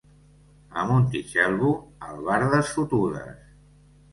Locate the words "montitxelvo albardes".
0.91-2.73